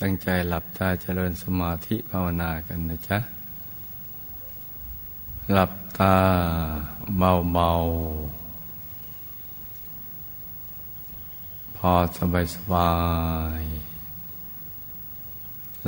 [0.00, 3.18] ตั้งใจหลับตาเจริญสมาธิภาวนากันนะจ๊ะ
[5.52, 6.16] หลับตา
[7.18, 7.70] เบาเบา
[11.76, 12.92] พอสบายสบา
[13.60, 13.62] ย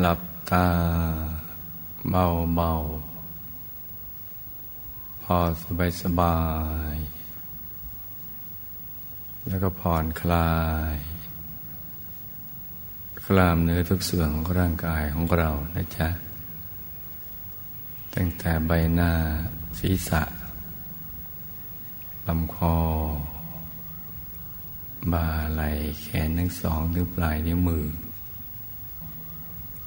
[0.00, 0.20] หลับ
[0.50, 0.66] ตา
[2.10, 2.24] เบา
[2.56, 2.70] เบา
[5.22, 6.36] พอสบายสบา
[6.94, 6.96] ย
[9.48, 10.50] แล้วก็ผ่อนคลา
[10.94, 10.96] ย
[13.28, 16.08] กล้ามเนื้อทุกส่วนของร่างกายของเรานะจ๊ะ
[18.14, 19.12] ตั้งแต่ใบหน้า
[19.78, 20.22] ศีรษะ
[22.26, 22.76] ลำคอ
[25.12, 27.86] บ่าไหล่แขนทั้งสองถึงปลายนิ้วมือ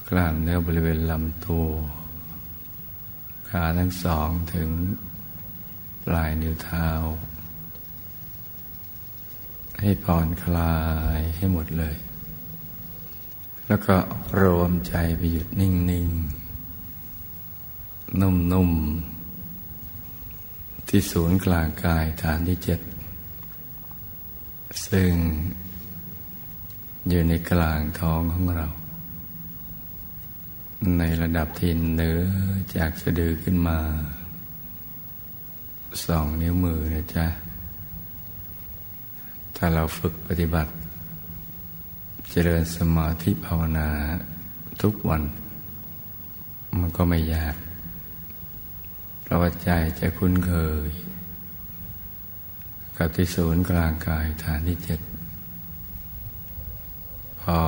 [0.10, 1.68] กล้ามเนื้อบริเวณลำตัว
[3.50, 4.70] ขาทั้งสองถึง
[6.06, 6.88] ปลายนิ้วเท้า
[9.82, 10.76] ให้ผ่อนคลา
[11.18, 11.98] ยให้หมดเลย
[13.72, 13.98] แล้วก็
[14.42, 22.80] รวมใจไปหยุดนิ่งๆนุ่มๆ ที่ศูนย์กลางกายฐานที่เจ็ด
[24.88, 25.12] ซึ่ง
[27.10, 28.68] อยู่ในกลางท้องของเรา
[30.98, 32.22] ในระดับที่เหนือ
[32.76, 33.80] จากสะดือขึ้นมา
[36.06, 37.26] สองนิ้วมือนะจ๊ะ
[39.56, 40.72] ถ้าเราฝึกปฏิบัติ
[42.34, 43.90] เจริญสมาธิภาวนา
[44.82, 45.24] ทุกวัน
[46.80, 47.56] มันก็ไม่ยาก
[49.22, 50.54] เพราะว่าใจจะคุ้นเค
[50.88, 50.90] ย
[52.98, 55.00] กับที่ศูนย์กลางกายฐานที่เจ็ด
[57.42, 57.60] พอ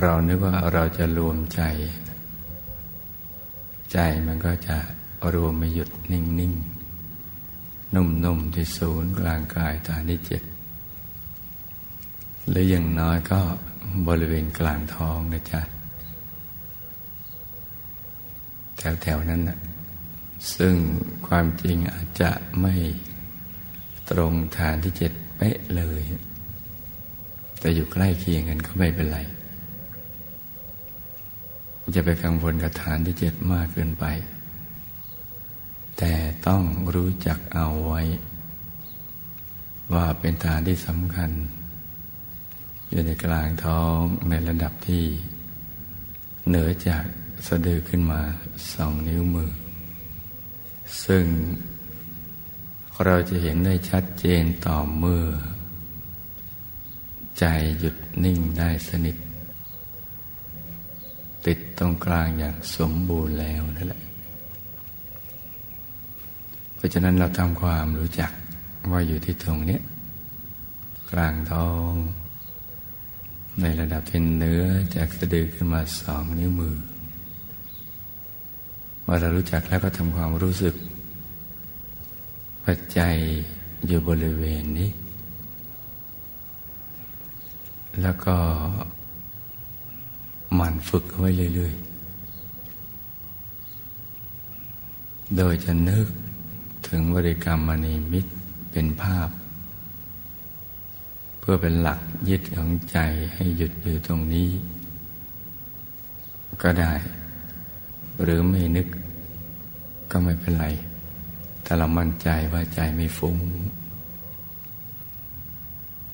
[0.00, 1.62] เรานึกว่าเราจะรวมใจ
[3.92, 4.76] ใจมันก็จะ
[5.34, 10.42] รวมไม่หยุดนิ่งๆนุ่มๆที่ศูนย์กลางกายฐานที่เจ็ด
[12.48, 13.40] หรืออย่างน้อยก็
[14.08, 15.60] บริเวณกลางท้องนะจ๊ะ
[19.02, 19.58] แถวๆนั้นนะ
[20.54, 20.74] ซึ่ง
[21.26, 22.30] ความจริงอาจจะ
[22.60, 22.74] ไม่
[24.10, 26.02] ตรงฐานที่เจ็ดเป๊ะเลย
[27.60, 29.18] แต่อยู่ใกล้เคียงกันก็ไม่เป็นไร
[31.96, 34.04] จะไปกังวลกับฐานที่เจ็ดมากเกินไป
[35.98, 36.12] แต่
[36.46, 36.62] ต้อง
[36.94, 38.02] รู้จักเอาไว้
[39.92, 41.30] ว่าเป็นฐานที่สำคัญ
[42.90, 45.04] อยู่ในกลางท้องในระดับที่
[46.48, 47.04] เหนือจาก
[47.46, 48.20] สะดือขึ้นมา
[48.72, 49.50] สองนิ้วมือ
[51.04, 51.24] ซึ่ง
[53.04, 55.24] เราจะเห็นได้ชัดเจนต่อเมื่อ
[57.38, 57.44] ใจ
[57.78, 59.16] หยุดนิ่งได้สนิท
[61.46, 64.02] ติดตรงกลางอย่างสมบูรณ์แล้วนั่นแหละ
[66.74, 68.32] เพราะฉะนั้นเราทำความรู้จัก
[68.92, 69.78] ว่าอยู่ที่ตรงนี้
[71.12, 71.92] กลางท้อง
[73.60, 74.62] ในระดับที่เนื้อ
[74.96, 76.76] จากสะดือขึ้นมาสองนิ้วมือ
[79.02, 80.74] เมื่อเรารู้จักแล้วก็ทำความรู้สึก
[82.64, 83.14] ปัจจัย
[83.86, 84.90] อยู่บริเวณนี้
[88.02, 88.36] แล้วก็
[90.54, 91.86] หมั่นฝึกไว้เรื่อยๆ
[95.36, 96.06] โดยจะนึก
[96.88, 98.32] ถึงบริกรรมมณีมิตร
[98.72, 99.28] เป็นภาพ
[101.48, 102.98] พื่อเป็นหลักยึดของใจ
[103.34, 104.48] ให้หยุดอยู่ตรงนี้
[106.62, 106.92] ก็ได้
[108.22, 108.86] หรือไม่นึก
[110.10, 110.66] ก็ไม่เป็นไร
[111.64, 113.36] ถ้าเรามั่นใจว่าใจไม่ฟุง้ง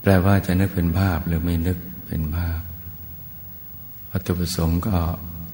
[0.00, 2.60] แปลว่าจะนึกเป็นภาพหรือไม่นึกเป็นภาพ
[4.10, 4.96] วัตถุประสงค์ก็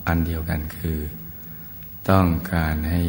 [0.06, 0.98] อันเดียวกันคือ
[2.10, 3.02] ต้องการให้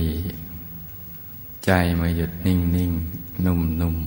[1.65, 2.91] ใจมาหยุดนิ่งนิ่ง
[3.45, 3.97] นุ่มนุ่ม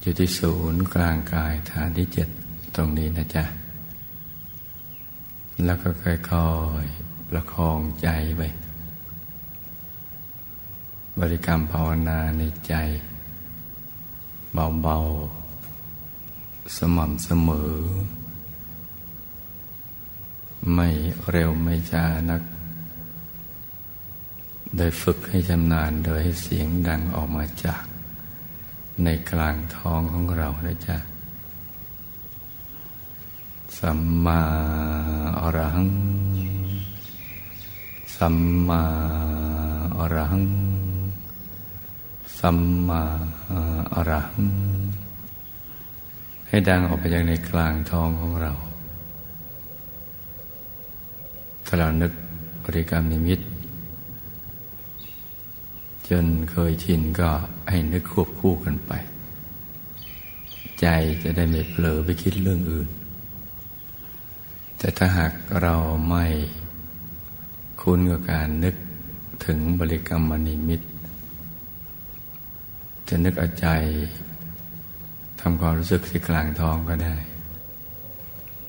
[0.00, 2.28] อยู่ที่ศูนย์กลางกายฐานที่เจ็ด
[2.74, 3.44] ตรงนี้นะจ๊ะ
[5.64, 6.48] แล้วก็ค่อ
[6.82, 8.42] ยๆประคองใจไป
[11.18, 12.74] บริกรรมภาวนาในใจ
[14.82, 17.74] เบาๆ สม่ำเสมอ
[20.74, 20.88] ไม่
[21.30, 22.42] เร็วไม่ช้านัก
[24.76, 27.82] โดยฝึกให้ชำนาญโดยให้เสียงดังออกมาจาก
[29.04, 30.96] ในกลางท้องของเรานะจ๊ะ
[33.78, 34.40] สัมมา
[35.40, 35.90] อรหัง
[38.16, 38.36] สัม
[38.68, 38.82] มา
[39.98, 40.46] อรหัง
[42.38, 42.58] สัม
[42.88, 43.02] มา
[43.94, 44.50] อรหัง
[46.48, 48.52] ให้ดังออกไปยังในกลางท้องของเรา
[51.66, 52.12] ถ้าเรานึก
[52.64, 53.40] บริกรรมนิมิต
[56.10, 57.30] จนเคยชินก็
[57.70, 58.92] ให้นึกควบคู่กันไป
[60.80, 60.86] ใจ
[61.22, 62.88] จะได้ไม่เผลอไปคิดเรื่องอื่น
[64.78, 65.74] แต่ถ้าหากเรา
[66.08, 66.26] ไม่
[67.80, 68.74] คุ้นกับการนึก
[69.46, 70.88] ถึงบริกรรมมณีมิตร
[73.08, 73.66] จะนึกเอาใจ
[75.40, 77.16] ทำความรู้สึกที่กลางท้องก็ได้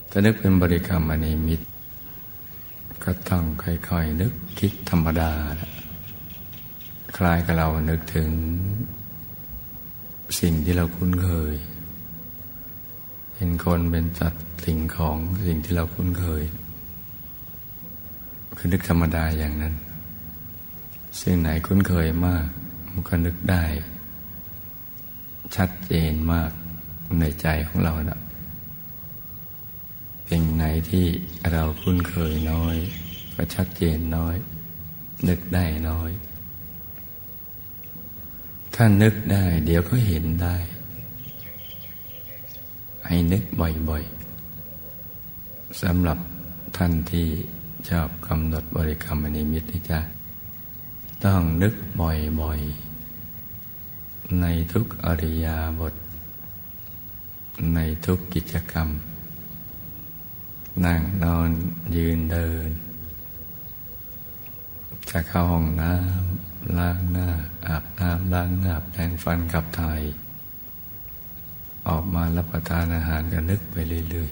[0.09, 1.65] ถ้านึกเป็นบริกรรมมณีมิตร
[3.03, 5.31] ก็ต้องค่อยๆนึกคิดธรรมดา
[7.17, 8.29] คล้ายกับเรานึกถึง
[10.39, 11.53] สิ่งที่เราคุ้นเคย
[13.33, 15.17] เป็นคนเป็นสัตว์สิ่งของ
[15.47, 16.43] สิ่งที่เราคุ้นเคย
[18.57, 19.75] คือนึกธรรมดาอย่างนั้น
[21.19, 22.47] สิ่งไหนคุ้นเคยมาก
[22.91, 23.63] มันก็นึกได้
[25.55, 26.51] ชัดเจนมาก
[27.19, 28.19] ในใจของเรานะ
[30.29, 31.05] สิ่งไหนที่
[31.51, 32.75] เราคุ้นเคยน้อย
[33.35, 34.35] ก็ชัดเจนน้อย
[35.27, 36.11] นึกได้น้อย
[38.83, 40.55] ถ้านึกได้ เดี๋ยวก็เห็นได้
[43.05, 46.17] ให้นึกบ่อยๆสำหรับ
[46.77, 47.27] ท่านที่
[47.89, 49.99] ชอบกำหนดบริกรรมนิมิตนะจ๊ะ
[51.25, 55.93] ต้องนึกบ่อยๆ ในทุกอริยาบท
[57.75, 58.89] ในทุกกิจกรรม
[60.85, 61.49] นั่งนอน
[61.95, 62.69] ยืนเดิน
[65.09, 67.29] จะเข้าห้องน้ำ ล้างหน้า
[67.67, 70.01] อาบน้ำล้างหน้าแปรงฟันขับถ่าย
[71.87, 73.75] ออกมารับประทานอาหารก็นึกไป
[74.09, 74.29] เรื่อย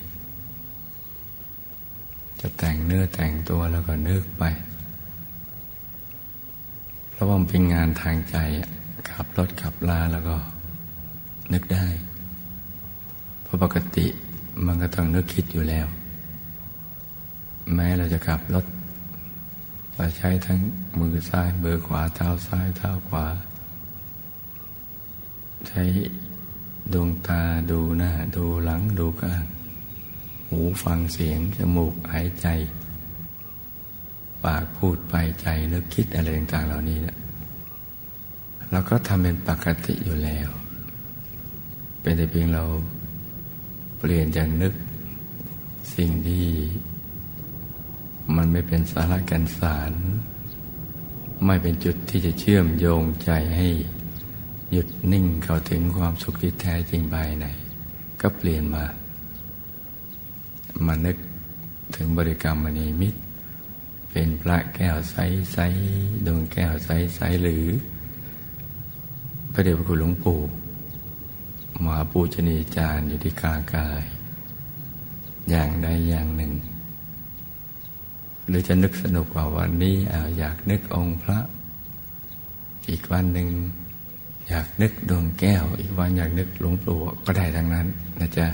[1.59, 4.43] ๆ จะแต่งเนื้อแต่งตัวแล้วก็นึกไป
[7.09, 8.37] เพราะว่ามันเป็นงานทางใจ
[9.09, 10.37] ขับรถขับลาแล้วก็
[11.53, 11.87] นึกได้
[13.43, 14.07] เพราะปกติ
[14.65, 15.87] มันก็ต้องนึกคิดอยู่แล้ว
[17.75, 18.65] แม้เราจะขับรถ
[20.01, 20.59] เราใช้ทั้ง
[20.99, 23.25] มือซ้ายมือขวาเท้าซ้ายเท้าขวา
[25.67, 25.83] ใช้
[26.93, 27.41] ดวงตา
[27.71, 29.43] ดูหน้า ดูหลังดูก้าง
[30.49, 32.47] หูฟังเสียง จมูกหายใจ
[34.43, 37.17] ปากพูดไปใจนึกคิดอะไรต่างๆเหล่านี้เนะ
[38.71, 40.49] เราก็ทำเป็นปกติอยู่แล้ว
[42.01, 42.63] เป็นแต่เพียงเรา
[43.99, 44.73] เปลี่ยนจากนึก
[45.95, 46.45] สิ่งที่
[48.35, 49.93] มันไม่เป็นสาระกันสาร
[51.45, 53.67] ไม่เป็นจุดที่จะเชื่อมโยงใจให้
[54.71, 57.45] หยุดนิ่งเข้าถึงความสุขที่แท้จริงภายใน
[58.21, 58.85] ก็เปลี่ยนมา
[60.85, 61.17] มานึก
[61.95, 63.19] ถึงบริกรรมมณีมิตร
[64.11, 65.15] เป็นพระแก้วใส
[65.53, 65.57] ใส
[66.25, 67.65] ดวงแก้วใสใสหรือ
[69.51, 70.39] พระเดชพระคุณหลวงปู่
[71.83, 74.03] มหาปูชนีจารย์อยู่ที่กลางกาย
[75.49, 76.51] อย่างใดอย่างหนึ่ง
[78.49, 81.39] หรือจะนึกสนุกกว่าวันนี้อาอยากนึกองค์พระ
[82.89, 83.49] อีกวันหนึ่ง
[84.47, 87.87] อยากนึกดวงแก้ว อีกวันอยากนึกหลวงปู่ก็ได้ทั้งนั้น
[88.19, 88.47] นะจ๊ะ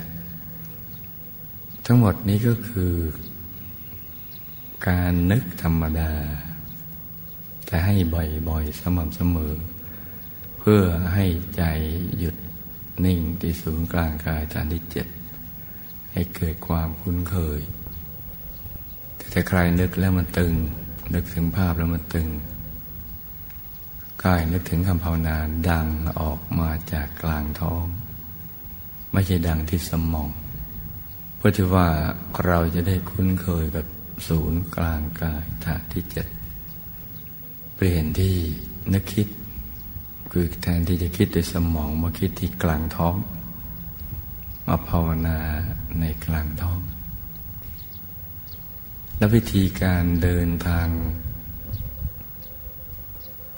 [1.86, 2.94] ทั้งหมดนี้ก็คือ
[4.88, 6.12] การนึกธรรมดา
[7.70, 9.54] จะให้บ่อยๆ สม่ำเสมอ
[10.60, 10.84] เพื่อ
[11.14, 11.26] ให้
[11.56, 11.64] ใจ
[12.18, 12.36] หยุด
[13.06, 15.08] นิ่งที่ศูนย์กลางกายฐานที่เจ็ด
[16.12, 17.62] ให้เกิดความคุ้นเคย
[19.38, 20.54] ถ้าใครนึกแล้วมันตึง
[21.14, 22.28] นึกถึงภาพแล้วมันตึง
[24.24, 25.38] กายนึกถึงคำภาวนา
[25.70, 25.88] ดัง
[26.22, 27.86] ออกมาจากกลางท้อง
[29.12, 30.30] ไม่ใช่ดังที่สมอง
[31.36, 31.88] เพื่อที่ว่า
[32.46, 33.86] เราจะได้คุ้นเคยกับ
[34.28, 36.28] ศูนย์กลางกายฐานที่เจ็ด
[37.76, 38.36] เปลี่ยนที่
[38.94, 39.28] นึกคิด
[40.32, 43.16] คือแทนที่จะคิดด้วยสมองมาคิดที่กลางท้อง
[44.68, 45.38] มาภาวนา
[46.00, 46.80] ในกลางท้อง
[49.18, 50.88] และวิธีการเดินทาง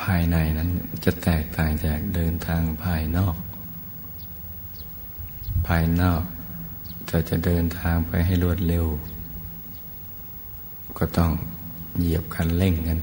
[0.02, 0.70] ภายในนั้น
[1.06, 3.36] จะแตกต่างจากเดินทางภายนอก
[5.68, 6.24] ภายนอก
[7.10, 8.86] จะจะเดินทางไปให้รวดเร็ว
[10.98, 11.32] ก็ต้อง
[11.98, 13.00] เหยียบคันเร่งกัน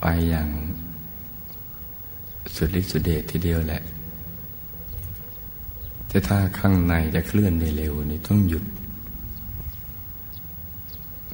[0.00, 0.48] ไปอย่าง
[2.54, 3.82] สุดฤทธิ์สุดเดชทีเดียวแหละ
[6.08, 8.64] แต่ถ้าข้างในจะเคลื่อนได้เร็วนี่ต้องหยุด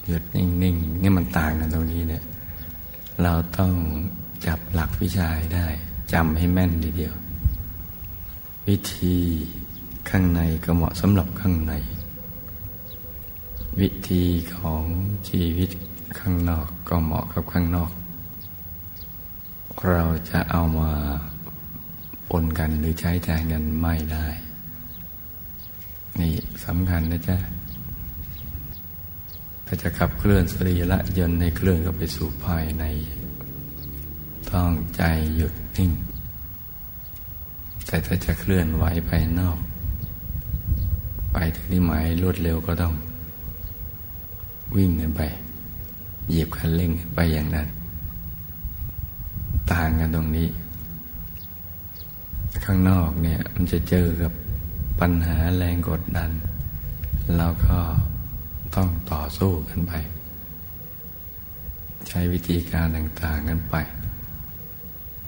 [0.07, 0.67] หยุดนิ่งๆน
[1.03, 2.23] นี่มันต่างกันตรงนี้เนี่ย
[3.23, 3.73] เราต้อง
[4.47, 5.67] จับหลักวิชาได้
[6.13, 7.15] จำให้แม่นทีเดียว
[8.69, 9.17] วิธี
[10.11, 11.75] ข้างในก็เหมาะสำหรับข้างใน
[13.81, 14.25] วิธี
[14.57, 14.85] ของ
[15.29, 15.71] ชีวิต
[16.19, 17.91] ข้างนอกก็เหมาะกับข้างนอก
[19.91, 20.93] เราจะเอามา
[22.31, 24.27] ปนกันหรือใช้แทนกันไม่ได้
[26.21, 26.35] นี่
[26.65, 27.37] สำคัญนะจ๊ะ
[29.67, 32.85] ถ้าจะขับเคลื่อนสรีระยนต์ให้เคลื่อนเข้าไปสู่ภายใน
[34.53, 35.03] ต้องใจ
[35.37, 35.91] หยุดนิ่ง
[37.87, 39.59] แต่ถ้าจะเคลื่อนไหวภายนอก
[41.33, 42.95] ไปถึงที่หมายรวดเร็วก็ต้อง
[44.77, 45.23] วิ่งกันไป
[46.29, 47.69] เหยียบคันเร่งไปอย่างนั้น
[49.73, 50.49] ต่างกันตรงนี้
[52.65, 54.33] ข้างนอกเนี่ยมันจะเจอกับ
[55.01, 56.31] ปัญหาแรงกดดัน
[57.37, 57.79] เราก็
[58.77, 59.93] ต้องต่อสู้กันไป
[62.09, 63.75] ใช้วิธีการต่างๆกันไป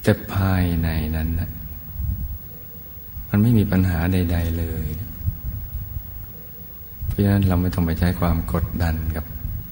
[0.02, 1.50] แต่ภายในนั้นนะ
[3.28, 4.86] มันไม่มีปัญหาใด ๆ เลย
[7.06, 9.24] เพราะฉะนั้นเราไม่ต้องไปใช้ความกดดันกับ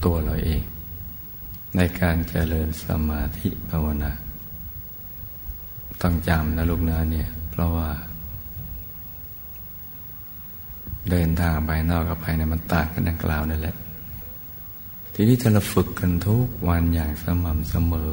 [0.05, 0.63] ตัวเราเอง
[1.77, 4.13] ในการเจริญสมาธิภาวนา
[6.03, 7.89] ต้องจำนะลูกนะเนี่ย เพราะว่า
[11.11, 13.77] เดินทางไปนอกกับภายในมันต่างกันดังกล่าวนั่นแหละ
[15.15, 18.11] ทีนี้ถ้าเราฝึกกันทุกวันอย่างสม่ำเสมอ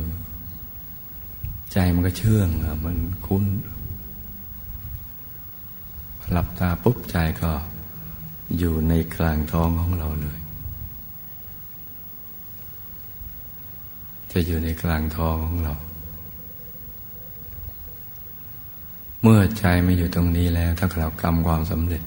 [1.73, 3.45] ใจมันก็เชื่องอะมันคุ้น
[6.31, 7.51] หลับตาปุ๊บใจก็
[8.57, 10.39] อยู่ในกลางท้องของเราเลย
[14.31, 15.75] จะอยู่ในกลางท้องของเรา
[19.21, 22.03] เมื่อใจไม่อยู่ตรงนี้แล้ว ถ้าเรากรรมความสำเร็จ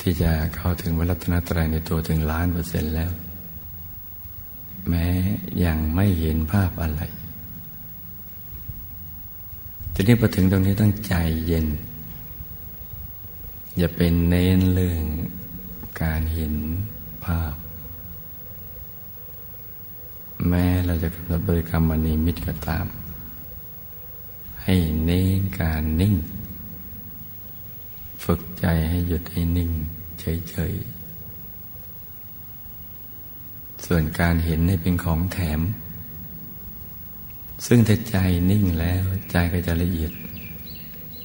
[0.00, 3.10] ที่จะเข้าถึงวรัตนตรัยในตัวถึงล้านเปอร์เซ็นต์แล้ว
[4.88, 5.06] แม้
[5.64, 7.02] ยังไม่เห็นภาพอะไร
[9.94, 11.14] ทีนี้พอถึงตรงนี้ต้องใจ
[11.46, 11.66] เย็น
[13.76, 15.02] อย่าเป็นเน้นเรื่อง
[16.02, 16.54] การเห็น
[17.24, 17.54] ภาพ
[20.48, 22.86] แม้เราจะกำหนดบริกรรมมณีมิตรก็ตาม
[24.64, 26.14] ให้เน้นการนิ่ง
[28.24, 29.70] ฝึกใจให้หยุดให้นิ่ง
[30.20, 35.60] เฉยๆ ส่วนการเห็นให้เป็นของแถม
[37.66, 38.16] ซึ่งถ้าใจ
[38.50, 40.12] นิ่งแล้วใจก็จะละเอียด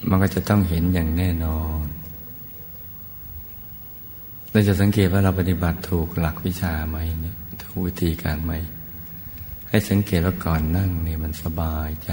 [0.10, 1.86] มันก็จะต้องเห็นอย่างแน่นอน
[4.52, 8.54] เราจะสังเกตว่าเราปฏิบัติถูกหลักวิชาไหมเนี่ยถูกวิธีการไหม
[9.70, 12.12] ให้สังเกตว่าก่อนนั่งเนี่ยมันสบายใจ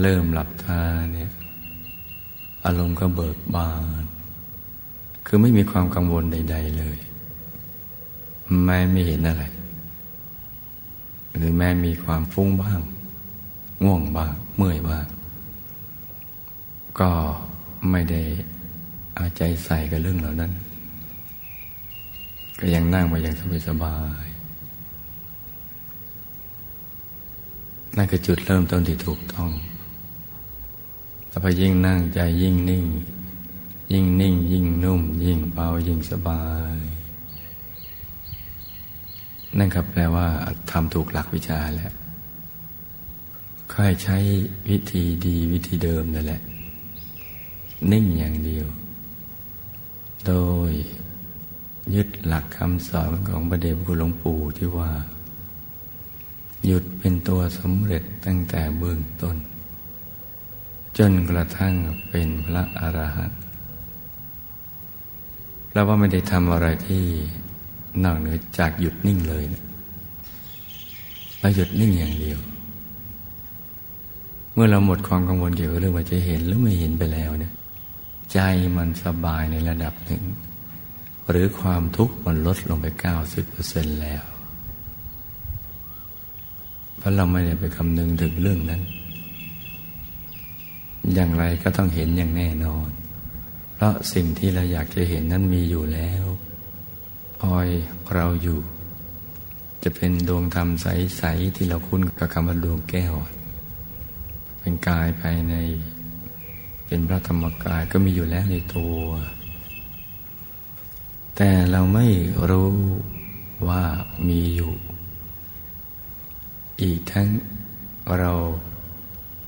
[0.00, 0.80] เริ่มหลับตา
[1.12, 1.30] เนี่ย
[2.64, 3.70] อารมณ์ก็เบิกบา
[4.02, 4.04] น
[5.26, 6.98] คือไม่มีความกังวลใด ๆ เลย
[8.64, 9.44] แม้ไม่เห็นอะไร
[11.36, 12.80] หรือแม้มีความฟุ้งบ้าง
[13.84, 15.06] ง่วงบ้าง เมื่อยบ้าง
[17.00, 17.10] ก็
[17.90, 18.22] ไม่ได้
[19.14, 20.52] เอาใจใส่กับเรื่องเหล่านั้น
[22.58, 24.26] ก็ยังนั่งมาอย่างสบายสบาย
[27.96, 29.50] นั่นคือจุดเริ่มต้นที่ถูกต้อง
[31.34, 32.84] แต่พอยิ่งนั่งใจยิ่งนิ่ง
[33.92, 36.44] ยิ่งนิ่ง ยิ่งนุ่ม ยิ่งเบายิ่งสบา
[36.76, 36.78] ย
[39.58, 40.26] นั่นครับแปลว่า
[40.70, 41.92] ทำถูกหลักวิชาแล้ว
[43.72, 44.18] ค่อยใช้
[44.68, 46.40] วิธีดีวิธีเดิมนั่นแหละ
[47.92, 48.66] นิ่งอย่างเดียว
[50.26, 50.32] โด
[50.70, 50.72] ย
[51.94, 54.90] ยึดหลักคำสอนของพระเดชพระคุณหลวงปู่ที่ว่า
[56.66, 59.38] หยุดเป็นตัวสำเร็จตั้งแต่เบื้องต้น
[60.98, 61.74] จนกระทั่ง
[62.08, 63.40] เป็นพระอรหันต์
[65.72, 67.04] แล้วว่าไม่ได้ทำอะไรที่
[68.04, 69.62] นอกเหนือจากหยุดนิ่งเลยนะ
[71.40, 72.38] เราหยุดนิ่งอย่างเดียว
[74.52, 77.52] เมื่อเราหมดความกังวลเกี่ยวกับเรื่องว่าจะเห็นหรือไม่เห็นไปแล้วเนี่ย
[78.32, 78.38] ใจ
[78.76, 80.22] มันสบายในระดับหนึ่ง
[81.30, 84.22] หรือความทุกข์มันลดลงไปเก้าสิบเปอร์เซ็นแล้ว
[86.98, 88.82] เพราะเราไม่ได้ไปคำนึงถึงเรื่องนั้น
[91.12, 92.88] อย่างไรก็ต้องเห็นอย่างแน่นอน
[93.74, 96.24] เพราะสิ่งที่เราอยากจะเห็นนั้นมีอยู่แล้ว
[97.42, 97.68] คอย
[98.14, 98.60] เราอยู่
[99.82, 103.14] จะเป็นดวงธรรมใส ๆ ที่เราคุ้นกับคำว่าดวงแก้ว
[104.60, 105.54] เป็นกายภายใน
[106.86, 108.98] เป็นพระธรรมกายก็มีอยู่แล้วในตัว
[111.36, 112.06] แต่เราไม่
[112.50, 112.72] รู้
[113.68, 113.82] ว่า
[114.28, 114.72] มีอยู่
[116.82, 117.28] อีกทั้ง
[118.18, 118.32] เรา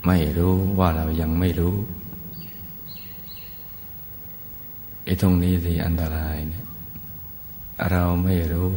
[0.06, 1.76] ไม่รู้ว่าเรายังไม่รู้
[5.04, 6.64] ไอ้ตรงนี้สิอันตรายเนี่ย
[7.90, 8.72] เราไม่รู้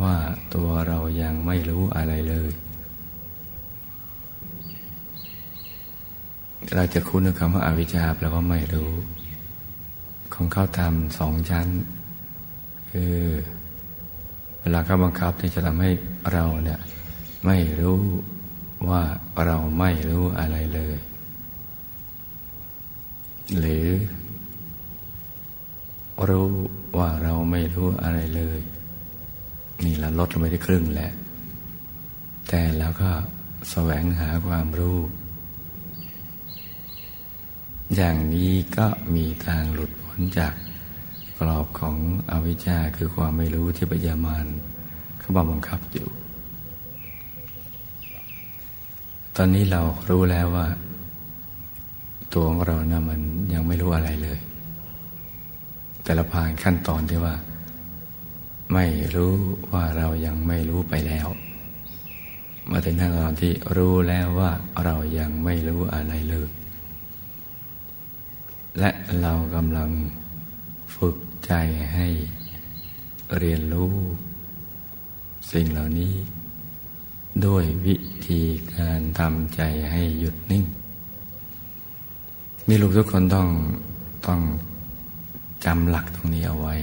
[0.00, 0.16] ว่า
[0.54, 2.50] ตัวเรายังไม่รู้อะไรเลย
[6.74, 8.90] เราจะคุ้นกับคำว่าอาวิชชาแปลว่าไม่รู้
[10.34, 11.68] ของเขาทำสองชั้น
[12.90, 13.14] คือ
[14.60, 15.90] เวลาเขาบังคับที่จะทำให้
[16.32, 16.80] เราเนี่ย
[17.46, 18.00] ไม่รู้
[18.90, 19.02] ว่า
[19.46, 20.96] เราไม่รู้อะไรเลย
[23.58, 23.86] หรือ
[26.28, 26.50] รู้
[26.98, 28.58] ว่าเราไม่รู้อะไรเลย
[29.84, 31.12] นี่เราลดลงไปได้ครึ่งแล้ว
[32.48, 33.10] แต่แล้วก็
[33.70, 34.98] แสวงหาความรู้
[37.96, 40.54] อย่างนี้ก็มีทางหลุดพ้นจาก
[41.38, 41.96] กรอบของ
[42.30, 44.46] อวิชชาคือความไม่รู้ที่ปัญญามาน
[45.18, 46.08] เขาบังคับอยู่
[49.38, 50.66] ตอนนี้เรารู้แล้วว่า
[52.32, 53.20] ตัวของเรานะ่ะมัน
[53.52, 54.38] ยังไม่รู้อะไรเลย
[56.04, 57.34] แต่ละผ่านขั้นตอนที่ว่า
[58.72, 59.34] ไม่รู้
[59.72, 61.26] ว่าเรายังไม่รู้ไปแล้ว
[62.70, 64.50] มาถึงขั้นตอนที่รู้แล้วว่า
[64.84, 66.48] เรายังไม่รู้อะไรเลย
[68.78, 69.90] และเรากำลัง
[70.96, 71.52] ฝึกใจ
[71.94, 72.08] ให้
[73.38, 73.94] เรียนรู้
[75.52, 76.12] สิ่งเหล่านี้
[77.46, 78.42] ด้วยวิธี
[78.74, 79.60] การทำใจ
[79.90, 80.64] ให้หยุดนิ่ง
[82.68, 83.48] นี่ลูกทุกคนต้อง
[84.26, 84.40] ต้อง
[85.64, 86.74] จำหลักตรงนี้เอาไว้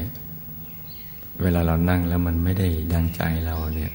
[1.42, 3.92] เวลาเรานั่งแล้วมันไม่ได้ดังใจเราเนี่ย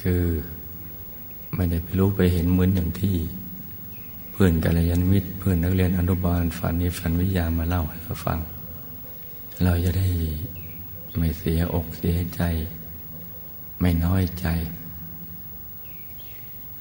[0.00, 0.22] คือ
[1.54, 3.16] ไม่ได้ไปรู้ไปเห็นเหมือนอย่างที่
[4.32, 8.38] เพื่อนกัลยาณมิตร เพื่อนนักเรียนอนุบาลฝันนี้ฝันวิทยามาเล่าให้เราฟัง
[9.64, 10.08] เราจะได้
[11.16, 12.42] ไม่เสียอกเสียใจ
[13.80, 14.46] ไม่น้อยใจ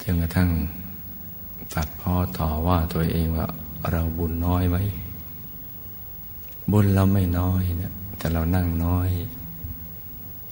[0.01, 0.49] จนกระทั่ง
[1.73, 3.47] ตัดพ่อต่อว่าตัวเองว่า
[3.91, 4.77] เราบุญน้อยไหม
[6.71, 9.09] บุญเราไม่น้อยนะแต่เรานั่งน้อย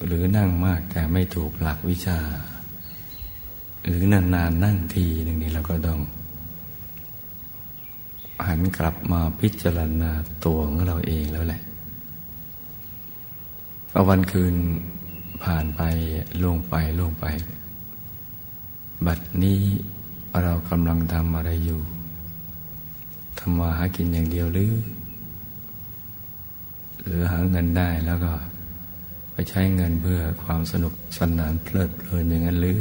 [0.06, 2.20] หรือนั่งมากแต่ไม่ถูกหลักวิชา
[3.86, 6.00] หรือนานๆนนั่งทีหนึ่งนี้เราก็ต้อง
[8.48, 10.12] หันกลับมาพิจารณา
[10.46, 11.62] ตัวของเราเองแล้วแหละ
[13.92, 14.56] พอวันคืน
[15.44, 15.82] ผ่านไป
[16.42, 17.26] ล่วงไปล่วงไป
[19.06, 19.62] บัดนี้
[20.44, 21.82] เรากำลังทำอะไรอยู่
[23.38, 24.74] ทำมาหากินอย่างเดียวหรือ
[27.04, 28.32] หรือหาเงินได้แล้วก็
[29.34, 32.80] ไปใช้เงินเพื่อความสนุกสนานเพลิดเพลินอย่างนั้นหรือ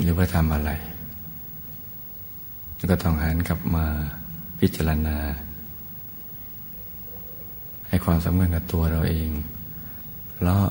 [0.00, 0.70] หรือว่าทำอะไร
[2.90, 3.86] ก็ต้องหันกลับมา
[4.60, 5.16] พิจารณา
[7.88, 9.28] ให้ความสำคัญกับตัวเราเอง
[10.34, 10.64] เพราะ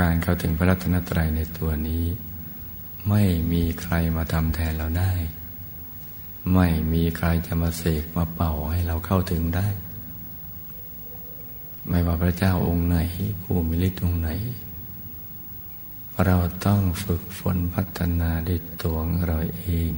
[0.00, 2.04] การเข้าถึงพระรัตนตรัยในตัวนี้
[3.08, 5.12] ไม่มีใครมาทำแทนเราได้
[6.54, 9.68] ไม่มีใครจะมาเสกมาเป่าให้เราเข้าถึงได้
[11.88, 12.96] ไม่ว่าพระเจ้าองค์ไหน
[13.42, 14.30] ผู้มีฤทธิ์องค์ไหน
[16.24, 19.90] เราต้องฝึกฝนพัฒนาด้วยตัวของเราเอง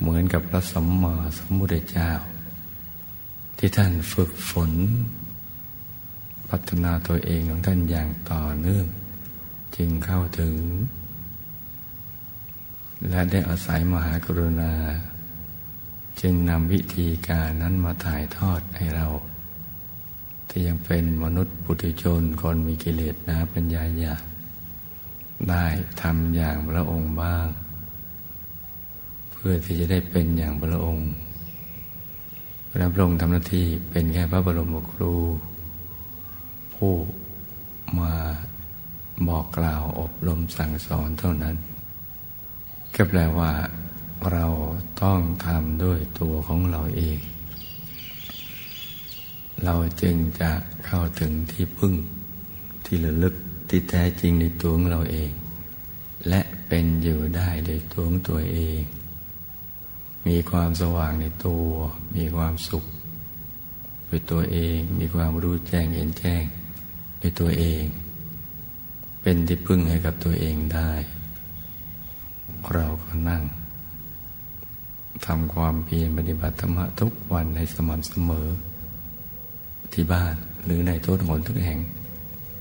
[0.00, 2.10] เหมือนกับพระสัมมาสัมพุทธเจ้า
[3.58, 4.72] ที่ท่านฝึกฝน
[6.54, 8.86] พัฒนาตัวเองของท่านอย่างต่อเนื่อง
[9.76, 10.54] จึงเข้าถึง
[13.08, 14.72] และได้อาศัยมหากรุณา
[16.20, 19.06] จึงนำวิธีการนั้นมาถ่ายทอดให้เรา
[20.48, 24.22] ที่ยังเป็นมนุษย์ปุถุชนคนมีกิเลสนะปัญญาอยาก
[25.50, 25.64] ได้
[26.02, 27.46] ทำอย่างพระองค์บ้าง
[29.32, 31.08] เพื่อที่จะได้เป็นอย่างพระองค์
[32.68, 35.14] พระพระองค์ทำหน้าที่เป็นแค่พระบรมครู
[36.86, 37.00] ผู้
[38.00, 38.14] มา
[39.28, 41.56] บอกกล่าวอบรมสั่งสอนเท่านั้น
[42.94, 43.52] ก็แปลว่า
[44.32, 44.46] เรา
[45.02, 47.18] ต้องทำด้วยตัวของเราเอง
[49.64, 50.52] เราจึงจะ
[50.86, 51.94] เข้าถึงที่พึ่ง
[52.84, 53.34] ที่ระลึก
[53.68, 55.30] ที่แท้จริงในตัวของเราเอง
[56.28, 58.80] และเป็นอยู่ได้ในตัวของตัวเอง
[60.26, 61.68] มีความสว่างในตัว
[62.16, 62.84] มีความสุข
[64.08, 66.44] ในตัวเอง มีความรู้แจ้งเห็นแจ้ง
[67.22, 67.84] ในตัวเอง
[69.22, 70.92] เป็นที่พึ่งให้กับตัวเองได้
[72.74, 73.42] เราก็นั่ง
[75.26, 78.48] ทำความเพียรปฏิบัติธรรมทุกวันในสม่ำเสมอ
[79.92, 81.78] ที่บ้านหรือในทุกหนทุกแห่ง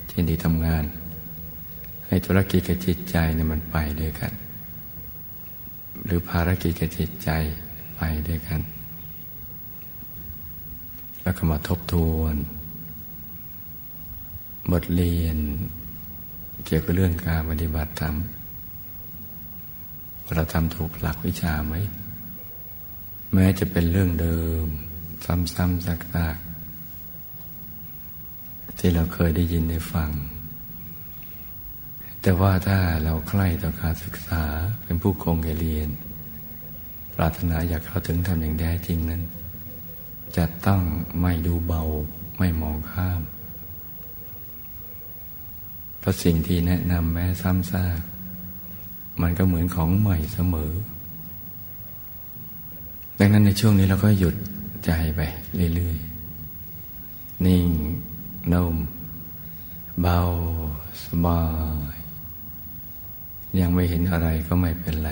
[0.08, 0.84] เช่นที่ทำงาน
[2.08, 4.32] ให้ธุรกิจกับจิตใจเนี่ยมันไปด้วยกัน
[6.06, 7.30] หรือภารกิจกับจิตใจ
[7.98, 8.62] ไปด้วยกัน
[11.24, 12.36] แล้วก็มาทบทวน
[14.72, 15.38] บทเรียน
[16.66, 18.16] เกี่ยวกับเรื่องการปฏิบัติธรรม
[20.34, 21.76] เราทำถูกหลักวิชาไหม
[23.34, 24.66] แม้จะเป็นเรื่องเดิม
[25.26, 25.96] ซ้ำๆซั
[26.36, 26.52] กๆ
[28.78, 30.10] ที่เราเคยได้ยินได้ฟัง
[32.22, 34.44] แต่ว่าถ้าเราใคร่ต่อการศึกษา
[34.84, 35.90] เป็นผู้คงแก่เรียน
[37.16, 39.22] ปรารถนาอยากเข้าถึงทำอย่างแท้จริงนั้น
[40.38, 40.82] จะต้อง
[41.22, 41.84] ไม่ดูเบา
[42.40, 43.22] ไม่มองข้าม
[46.02, 48.00] เพราะสิ่งที่แนะนำแม้ซ้ำซาก
[49.22, 50.72] มันก็เหมือนของใหม่เสมอ
[53.20, 54.36] ดังนั้นในช่วงนี้เราก็หยุด
[54.86, 55.22] ใจไป
[55.76, 57.68] เรื่อยๆ นิ่ง
[58.54, 58.76] นุ่ม
[60.02, 60.20] เบา
[61.04, 61.42] สบา
[61.96, 61.98] ย
[63.60, 65.12] ยังไม่เห็นอะไรก็ไม่เป็นไร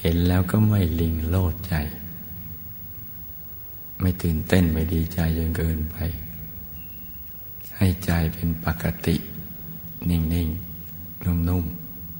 [0.00, 1.74] เห็นแล้วก็ไม่ลิงโลดใจ
[4.00, 5.96] ไม่ตื่นเต้นไม่ดีใจจนเกินไป
[7.76, 9.16] ให้ใจเป็นปกติ
[10.10, 11.64] นิ่งๆนุ่ม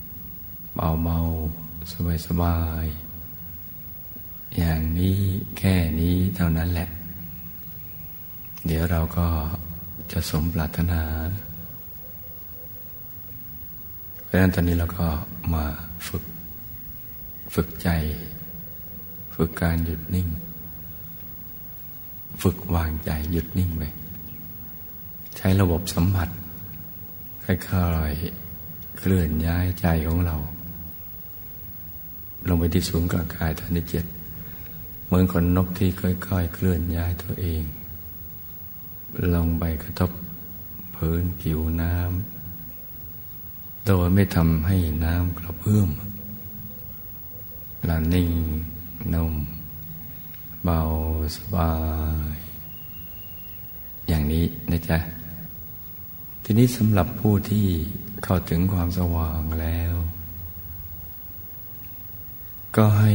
[0.09, 5.17] ๆเบาๆสบายๆอย่างนี้
[5.57, 6.89] แค่นี้เท่านั้นแหละ
[8.67, 9.27] เดี๋ยวเราก็
[10.11, 11.01] จะสมปรารถนา
[14.23, 15.07] เพราะฉะนั้นตอนนี้เราก็
[15.53, 15.65] มา
[16.07, 16.23] ฝึก
[17.53, 17.89] ฝึกใจ
[19.35, 20.27] ฝึกการหยุดนิ่ง
[22.41, 23.83] ฝึกวางใจหยุดนิ่งไป
[25.37, 26.29] ใช้ระบบสัมผัส
[27.69, 30.37] ค่อยๆเคลื่อนย้ายใจของเรา
[32.47, 34.05] ลงไปที่ศูนย์กลางกายฐานที่เจ็ด
[35.05, 37.63] เหมือนคนนกที่ค่อยๆ เคลื่อนย้ายตัวเอง
[39.35, 40.11] ลงไปกระทบ
[40.95, 45.89] พื้นผิวน้ำโดยไม่ทำให้น้ำกระเพื่อม
[47.89, 48.31] ละนิ่ง
[49.13, 49.33] นุ่ม
[50.63, 50.79] เบา
[51.35, 51.71] สบา
[52.35, 52.37] ย
[54.07, 54.97] อย่างนี้นะจ๊ะ
[56.43, 57.65] ทีนี้สำหรับผู้ที่
[58.23, 59.93] เข้าถึงความสว่างแล้ว
[62.75, 63.11] ก็ให้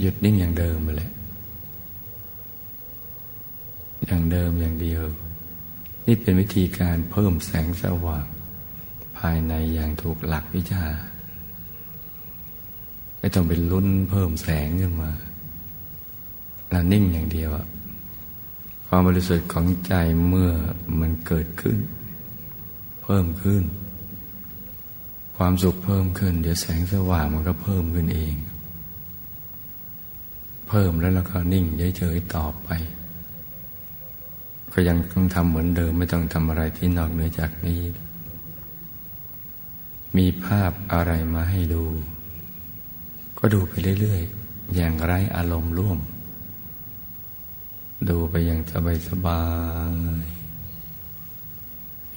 [0.00, 1.12] หยุดนิ่งอย่างเดิมไปเลย
[4.06, 5.02] อย่างเดิมอย่างเดียว
[6.06, 8.26] นี่เป็นวิธีการเพิ่มแสงสว่าง
[9.18, 10.84] ภายในอย่างถูกหลักวิชา
[13.18, 15.10] ไม่ต้องเป็นลุ้นเพิ่มแสงขึ้นมา
[16.70, 17.50] เรานิ่งอย่างเดียว
[18.86, 19.92] ความบริสุทธิ์ของใจ
[20.28, 20.50] เมื่อ
[21.00, 21.78] มันเกิดขึ้น
[23.04, 23.62] เพิ่มขึ้น
[25.36, 28.34] ความสุขเพิ่มขึ้น เดี๋ยวแสงสว่างมันก็เพิ่มขึ้นเอง
[30.68, 31.64] เพิ่มแล้วเราก็นิ่ง
[31.98, 32.68] เฉยๆต่อไป
[34.72, 37.80] ก็ยังต้องทำเหมือนเดิมไม่ต้องทำอะไรที่นอกเหนือจากนี้
[40.16, 41.84] มีภาพอะไรมาให้ดู
[43.38, 45.98] ก็ดูไปเรื่อยๆ อย่างไร้อารมณ์ร่วม
[48.08, 49.42] ดูไปอย่างสบายสบา
[50.24, 50.33] ย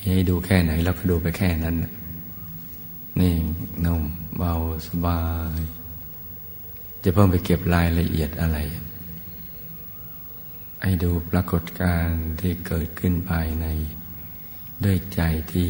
[0.02, 1.76] ให้ดูแค่ไหนเราก็ดูไปแค่นั้น
[3.20, 3.34] นี่
[3.86, 4.04] นุ่ม
[4.38, 4.54] เบา
[4.88, 5.22] สบา
[5.58, 5.60] ย
[7.04, 8.58] จะเพิ่มไปเก็บรายละเอียดอะไร
[10.82, 13.66] ให้ดูปรากฏการณ์ที่เกิดขึ้นภายใน
[14.84, 15.22] ด้วยใจ
[15.54, 15.70] ที่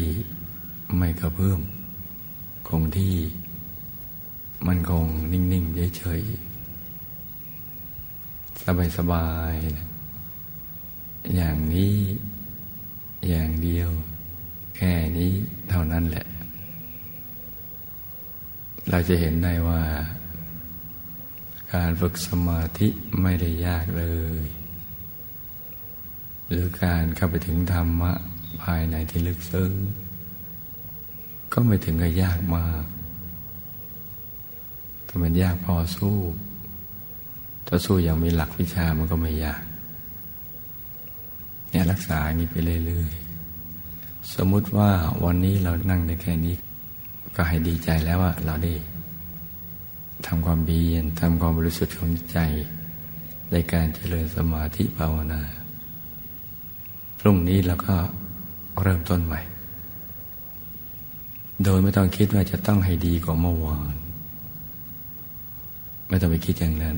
[0.98, 1.60] ไม่กระเพื่อม
[2.68, 3.14] คงที่
[4.66, 6.48] มันคงนิ่งๆเฉยๆ
[8.96, 11.94] สบายๆอย่างนี้
[13.28, 13.90] อย่างเดียว
[14.80, 15.32] แค่นี้
[15.70, 16.26] เท่านั้นแหละ
[18.90, 19.82] เราจะเห็นได้ว่า
[21.74, 22.88] การฝึกสมาธิ
[23.22, 24.04] ไม่ได้ยากเล
[24.42, 24.44] ย
[26.46, 28.12] หรือการเข้าไปถึงธรรมะ
[28.62, 29.72] ภายในที่ลึกซึ้ง
[31.52, 32.84] ก็ไม่ถึงกับยากมาก
[35.06, 36.18] ถ้ามันยากพอสู้
[37.66, 39.62] ถ้าสู้อย่างมีหลักวิชามันก็ไม่ยาก
[41.70, 43.27] เนี่ยรักษาอย่างนี้ไปเรื่อยๆ
[44.34, 44.90] สมมุติว่า
[45.24, 46.54] วันนี้เรานั่งได้แค่นี้
[47.36, 48.72] ก็ให้ดีใจแล้วว่าเราได้
[50.26, 52.38] ทำความเบียนทำความบริสุทธิ์ของใจ
[53.52, 55.42] ในการเจริญสมาธิภาวนา
[57.18, 57.96] พรุ่งนี้เราก็
[58.82, 59.40] เริ่มต้นใหม่
[61.64, 63.94] โดยไม่ต้องคิดว่าจะต้องให้ดีกว่าเมื่อวาน
[66.08, 66.96] ไม่ต้องไปคิดอย่างนั้น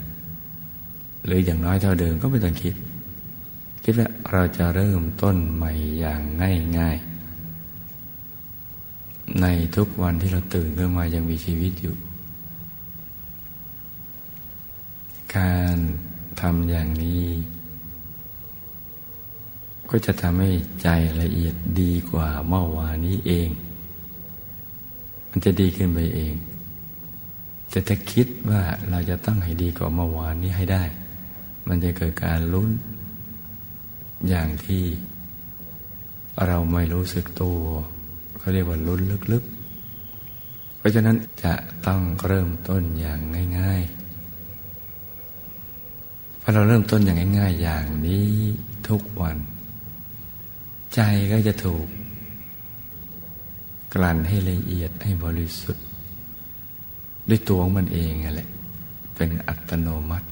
[1.24, 2.74] หรืออย่างน้อยเท่าเดิมก็ไม่ต้องคิด
[3.84, 6.22] คิดว่าเราจะเริ่มต้นใหม่อย่าง
[6.78, 7.09] ง่ายๆ
[9.42, 11.96] ในทุกวันที่เราตื่นขึ้นมายังมีชีวิตอยู่
[15.36, 15.76] การ
[16.40, 17.24] ทำอย่างนี้
[19.90, 20.50] ก็จะทำให้
[20.82, 20.88] ใจ
[21.22, 23.48] ละเอียดดีกว่าเมื่อวานนี้เอง
[25.28, 26.34] มันจะดีขึ้นไปเอง
[27.70, 30.84] แต่ถ้าคิดว่าเราจะต้องให้ดีกว่าเมื่อวานนี้ให้ได้
[31.68, 32.70] มันจะเกิดการลุ้น
[34.28, 34.84] อย่างที่
[36.46, 37.60] เราไม่รู้สึกตัว
[38.40, 39.00] เขาเรียกว่าลุ้น
[39.32, 41.54] ลึกๆ เพราะฉะนั้นจะ
[41.86, 43.20] ต้องเริ่มต้นอย่าง
[43.58, 44.00] ง่ายๆ
[46.40, 48.28] พอเราเริ่มต้นอย่างง่ายๆ อย่างนี้
[48.88, 49.36] ทุกวัน
[50.94, 51.00] ใจ
[51.32, 51.86] ก็จะถูก
[53.94, 55.86] กลั่นให้ละเอียดให้บริสุทธิ์
[57.28, 58.48] ด้วยตัวของมันเองแหละ
[59.16, 60.28] เป็นอัตโนมัติ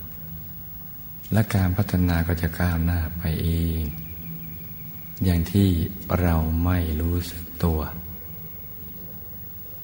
[1.33, 3.49] และการพัฒนาก็จะก้าวหน้าไปเอ
[3.81, 3.83] ง
[5.25, 5.68] อย่างที่
[6.21, 7.81] เราไม่รู้สึก ตัว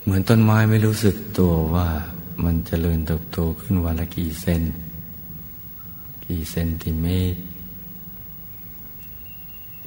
[0.03, 1.89] เหมือนต้นไม้ไม่รู้สึกตัวว่า
[2.45, 4.63] มันจเจริญเติบโตขึ้นวันละกี่เซน
[6.25, 7.41] กี่เซนติเมตร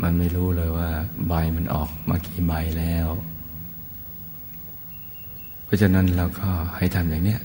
[0.02, 0.90] มันไม่รู้เลยว่า
[1.28, 3.08] ใบมันออกมากี่ใบแล้ว
[5.64, 7.42] เพราะฉะนั้นเราก็ให้ทำอย่างเนี้ย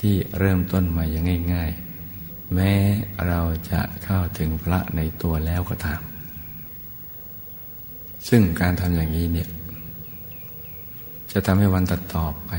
[0.00, 1.70] ที่เริ่มต้นมาอย่างง่าย
[2.12, 2.72] ๆ แม้
[3.28, 6.00] เราจะเข้าถึงพระในตัวแล้วก็ตาม
[8.28, 9.48] ซึ่งการทำอย่างนี้เนี่ย
[11.32, 12.50] จะทำให้วันตัดต่อไป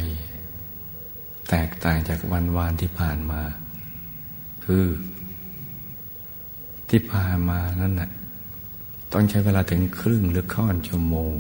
[1.50, 3.42] แตกต่างจากวันวานที่ผ่านมา
[4.66, 4.86] คือ
[6.90, 8.10] ที่ผ่านมานั่นน่ะ
[9.14, 11.34] ต้องใช้เวลาถึงครึ่งหรือค่อนชั่วโมง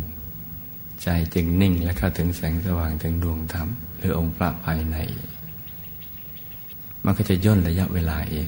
[1.03, 4.97] ใจจึงนิ่งและเข้าถึงแสงสว่างถึงดวงธรรม หรือองค์พระภายใน
[7.05, 8.35] มันก็จะย่นระยะเวลาเอ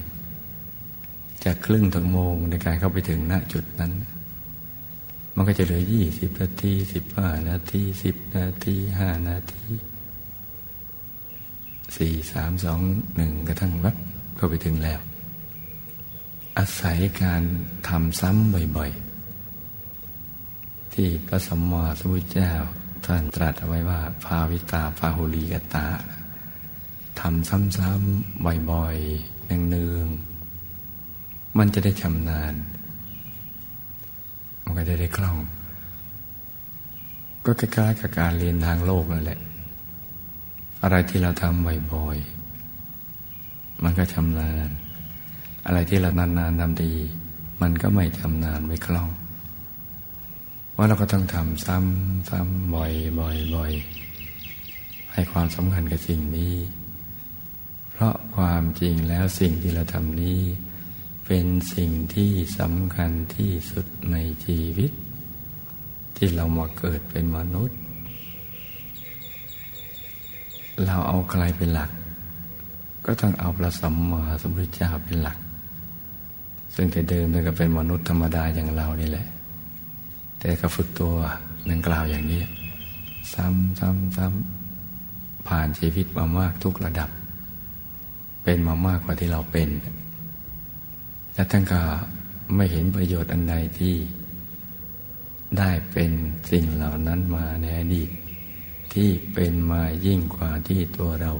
[1.44, 3.92] จากครึ่งถึงโมงในการเข้าไปถึงณจุดนั้น
[5.40, 9.66] มันก็จะเหลือยี่สิบนาทีสิบห้านาทีสิบนาทีห้านาที
[11.96, 12.80] สี่สามสอง
[13.16, 13.96] หนึ่งกระทั่งวับ
[14.36, 15.00] เข้าไปถึงแล้ว
[16.58, 17.42] อาศัยการ
[17.88, 22.52] ทำซ้ำบ่อยๆ ที่พระสัมมาสัมพุทธเจ้า
[23.06, 25.86] ท่านตรัสเอาไว้ว่าภาวิตาภาหุลีกตา
[27.20, 32.54] ทำซ้ำๆบ่อยๆเนืองๆมันจะได้ชำนาญ
[34.70, 35.38] มันก็จะได้คล่อง
[37.44, 39.40] ก็คล้ายๆกับการเรียนทางโลกนั่นแหละ
[40.82, 44.68] อะไรที่เราทำบ่อยๆ มันก็ชำนาญ
[45.66, 46.92] อะไรที่เรานานๆทำดี
[47.62, 49.08] มันก็ไม่ชำนาญไม่คล่อง
[50.76, 53.72] ว่าเราก็ต้องทำซ้ำซ้ำบ่อยบ่อยบ่อย
[55.12, 56.54] ให้ความสำคัญกับสิ่งนี้
[57.90, 60.40] เพราะความจริงแล้วสิ่งที่เราทำนี้
[61.32, 64.90] เป็นสิ่งที่สำคัญที่สุดในชีวิต
[66.16, 67.78] ที่เรามาเกิดเป็นมนุษย์
[70.84, 71.90] เราเอาใครเป็นหลัก
[73.06, 75.38] ก็ต้องเอาพระสัมมาสัมพุทธเจ้าเป็นหลัก
[76.74, 79.26] ซึ่งแต่เดิมเราก็เป็นมนุษย์ธรรมดาอย่างเรานี่แหละ
[80.38, 81.12] แต่ก็ฝึกตัว
[81.70, 82.42] นังกล่าวอย่างนี้
[83.34, 87.10] ซ้ำซ้ำซ้ำผ่านชีวิตมามากทุกระดับ
[88.42, 89.70] เป็นมามากกว่าที่เราเป็น
[91.34, 91.80] และท่านก็
[92.54, 93.94] ไม่เห็นประโยชน์อันใดที่
[95.58, 96.10] ได้เป็น
[96.50, 98.10] สิ่งเหล่านั้นมาในอดีต
[98.94, 101.32] ที่เป็นมายิ่งกว่าที่ตัวเรา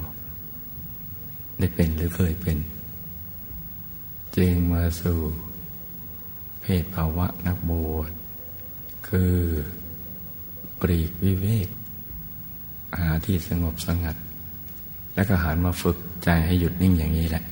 [1.59, 2.59] ได้เป็นหรือเคยเป็น
[4.37, 5.19] จึงมาสู่
[6.61, 8.11] เพศภาวะนักบวช
[9.09, 9.35] คือ
[10.81, 11.69] ปรีกวิเวก
[12.99, 14.17] หาที่สงบสงัด
[15.15, 17.45] แล้วก็หันมาฝึกใจให้หยุดนิ่งอย่างนี้แหละ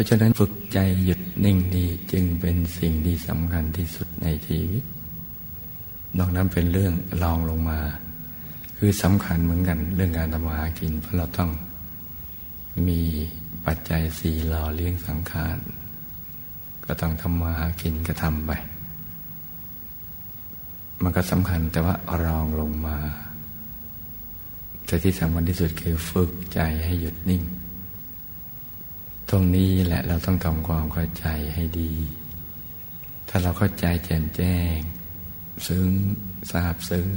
[0.00, 4.84] ราะฉะนั้นฝึกใจหยุดนิ่งนี้จึงเป็นสิ่งที่สำคัญที่สุดในชีวิต
[6.18, 7.80] นอกนั้นเป็นเรื่องรองลงมา
[8.78, 11.50] คือสำคัญเหมือนกันเรื่องการทำมาหากิน เพราะเราต้อง
[12.88, 13.00] มี
[13.66, 15.58] ปัจจัยสี่หล่อเลี้ยงสังขาร
[16.84, 18.50] ก็ต้องทำมาหากินก็ทำไป
[21.02, 22.98] มันก็สำคัญแต่ว่ารองลงมา
[24.86, 27.42] แต่ที่สำคัญที่สุดคือฝึกใจให้หยุดนิ่ง
[29.30, 31.92] ตรงนี้แหละเราต้องทำความเข้าใจให้ดี
[33.28, 34.76] ถ้าเราเข้าใจแจ่มแจ้ง
[35.66, 35.88] ซึ้ง
[36.52, 37.08] ทราบซึ้ง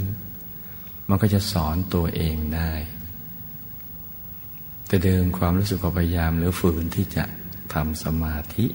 [1.09, 2.73] มันก็จะสอนตัวเองได้
[4.87, 7.23] แต่เดิมความรู้สึกพยายามหรือฝืนที่จะ
[7.73, 8.65] ทำสมาธิ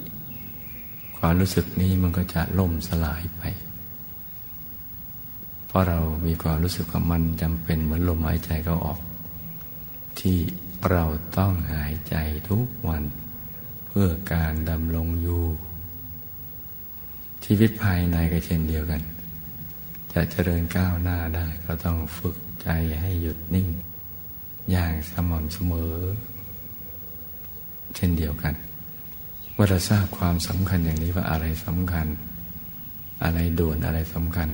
[1.18, 3.42] ความรู้สึกนี้มันก็จะล่มสลายไป
[5.66, 9.00] เพราะเรามีความรู้สึกว่ามันจำเป็นเหมือนลมหายใจเขาออก
[10.20, 10.38] ที่
[10.90, 11.04] เรา
[11.38, 12.16] ต้องหายใจ
[12.48, 13.02] ทุกวัน
[14.00, 15.42] พื่อการดำรงอยู่
[17.44, 19.02] ชีวิตภายในก็เช่นเดียวกัน
[20.12, 22.68] จะเจริญก้าวหน้าได้ก็ต้องฝึกใจ
[23.00, 23.68] ให้หยุดนิ่ง
[24.70, 25.94] อย่างสม่ำเสมอ
[27.96, 28.54] เช่นเดียวกัน
[29.56, 32.06] ว่าเราทราบความสำคัญอย่างนี้ว่าอะไรสำคัญ
[33.24, 34.48] อะไรด่วนอะไรสำคัญ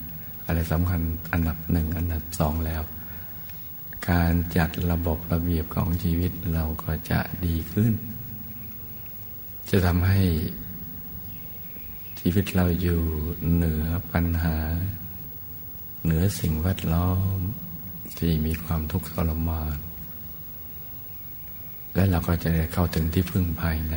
[0.46, 1.00] อะไรสำคัญ
[1.32, 2.82] อันดับหนึ่งอันดับสองแล้ว
[4.10, 7.94] การจัดระบบระเบียบของชีวิตเราก็จะดีขึ้น
[9.70, 10.20] จะทำให้
[12.18, 13.00] ชีวิตเราอยู่
[13.54, 14.56] เหนือปัญหา
[16.04, 17.38] เหนือสิ่งแวดล้อม
[18.18, 19.76] ที่มีความทุกข์ทรมาน
[21.94, 23.96] และเราก็จะได้เข้าถึงที่พึ่งภายใน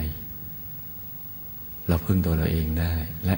[1.88, 2.94] เราพึ่งตัวเราเองได้
[3.26, 3.36] และ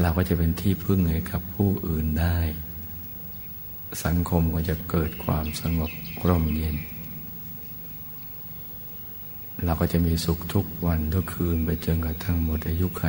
[0.00, 2.38] เราก็จะเป็นที่พึ่งให้กับผู้อื่นได้
[4.04, 5.90] สังคมก็จะเกิดความสงบ
[6.28, 6.76] ร่มเย็น
[9.64, 13.04] เราก็จะมีสุขทุกวันทุกคืนไปจนกระทั่งหมดอายุไข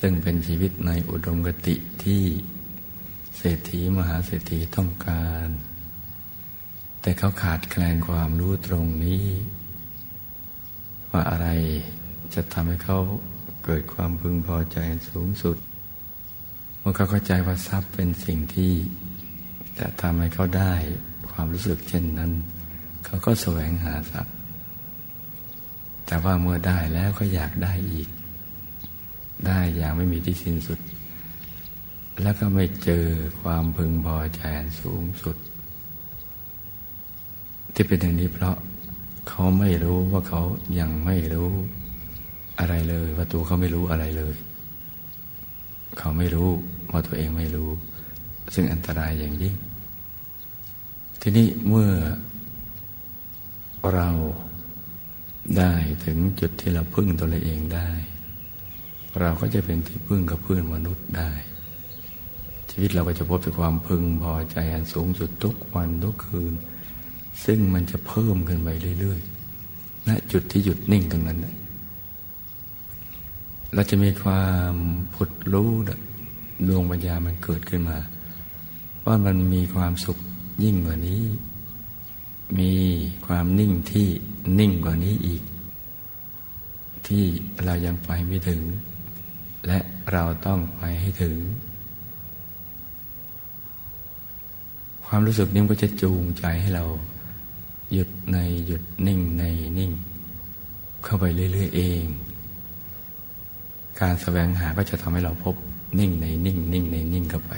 [0.00, 1.74] ซึ่งเป็นชีวิตในอุดมกติ
[2.04, 2.22] ที่
[3.36, 5.48] เศรษฐีมหาเศรษฐีต้องการ
[7.00, 9.24] แต่เขาขาดแคลนความรู้ตรงนี้
[11.10, 11.48] ว่าอะไร
[12.34, 12.98] จะทำให้เขา
[13.64, 14.78] เกิดความพึงพอใจ
[15.10, 15.56] สูงสุด
[16.78, 18.72] เมื่อเขาเข้าใจว่าทรัพย์เป็นสิ่งที่
[19.78, 20.74] จะทำให้เขาได้
[21.30, 22.32] ความรู้สึกเช่นนั้น
[23.06, 24.34] เขาก็แสวงหาทรัพย์
[26.06, 28.08] แต่ว่าเมื่อได้แล้วก็อยากได้อีก
[29.46, 30.78] ได้อย่างไม่มีที่สิ้นสุด
[32.22, 33.04] แล้วก็ไม่เจอ
[33.40, 35.36] ความพึงพอใจอันสูงสุด
[37.74, 38.56] ที่เป็นอย่างนี้เพราะ
[39.28, 40.42] เขาไม่รู้ว่าเขา
[40.78, 41.50] ยังไม่รู้
[42.58, 44.34] อะไรเลยว่าตัวเขาไม่รู้อะไรเลย
[45.98, 46.50] เขาไม่รู้
[46.92, 47.70] ว่าตัวเองไม่รู้
[48.54, 49.54] ซึ่งอันตรายอย่างยิ่ง
[51.20, 51.90] ทีนี้เมื่อ
[53.94, 54.08] เรา
[55.58, 55.72] ได้
[56.04, 57.88] ถึงจุดที่เราพึ่งตัวเราเองได้
[59.20, 61.30] เราก็จะเป็นที่พึ่งกับเพื่อนมนุษย์ได้
[62.70, 66.52] ชีวิตเราก็จะพบแต่ความพึงพอใจอันสูงสุดทุกวันทุกคืน
[67.44, 68.68] ซึ่งมันจะเพิ่มขึ้นไป
[69.00, 71.38] เรื่อยๆณจุดที่หยุดนิ่งตรงนั้น
[73.74, 74.72] เราจะมีความ
[75.14, 75.72] ผุดรู้
[76.68, 77.98] ดวงปัญญามันเกิดขึ้นมา
[79.06, 80.18] ว่ามันมีความสุข
[80.64, 81.22] ยิ่งกว่านี้
[82.58, 82.72] มี
[83.26, 84.08] ความนิ่งที่
[84.58, 85.42] นิ่งกว่านี้อีก
[87.06, 87.24] ที่
[87.64, 88.62] เรายังไปไม่ถึง
[89.66, 89.78] และ
[90.12, 91.34] เราต้องไปให้ถึง
[95.06, 96.84] ความรู้สึกนี้ก็จะจูงใจให้เรา
[97.92, 99.44] หยุดในหยุดนิ่งใน
[99.78, 99.92] นิ่ง
[101.04, 102.04] เข้าไปเรื่อย ๆ เอง
[104.00, 105.54] การแสวงหาก็จะทำให้เราพบ
[105.98, 107.52] นิ่งในนิ่งนิ่งในนิ่งเข้าไป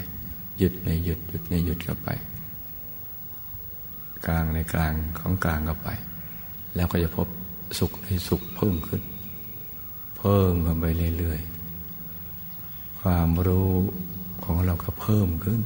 [0.59, 2.09] หยุดในหยุดหยุดในหยุดเข้าไป
[4.27, 5.89] กลางในกลางของกลางเข้าไป
[6.75, 7.29] แล้วก็จะพบ
[7.79, 9.03] สุขในสุขเพิ่มขึ้น
[10.19, 10.87] เพิ่มขึ้นไป
[11.19, 13.71] เรื่อยๆ ความรู้
[14.45, 15.61] ของเราก็เพิ่มขึ้น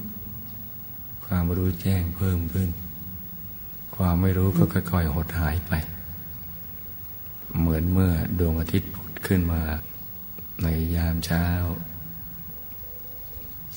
[1.24, 2.70] ความรู้แจ้งเพิ่มขึ้น
[3.96, 5.72] ความไม่รู้ก็ค่อยๆหดหายไป
[7.58, 9.62] เหมือนเมื่อดวงอาทิตย์พุดขึ้นมา
[10.62, 11.46] ในยามเช้า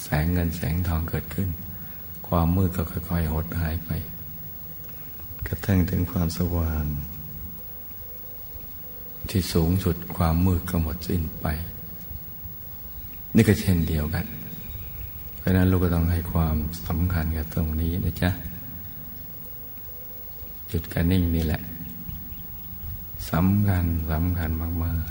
[0.02, 1.50] แสงเงินแสงทองเกิดขึ้น
[2.28, 3.90] ความมืดก็ค่อยๆหดหายไป
[5.48, 6.86] กระทั่งถึงความสว่าง
[9.30, 11.46] ที่สูงสุดความมืดก็หมดสิ้นไป
[13.36, 14.26] นี่ก็เช่นเดียวกัน
[15.38, 16.56] เพราะนั้นลูกก็ต้องให้ความ
[16.88, 18.30] สำคัญกับตรงนี้นะจ๊ะ
[20.72, 21.62] จุดการนิ่งนี่แหละ
[23.32, 24.50] สำคัญสำคัญ
[24.84, 25.02] มาก